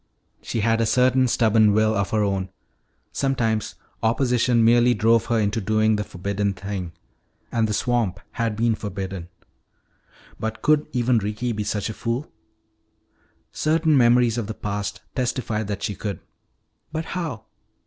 [0.41, 2.49] She had a certain stubborn will of her own.
[3.11, 6.93] Sometimes opposition merely drove her into doing the forbidden thing.
[7.51, 9.29] And the swamp had been forbidden.
[10.39, 12.31] But could even Ricky be such a fool?
[13.51, 16.19] Certain memories of the past testified that she could.
[16.91, 17.45] But how?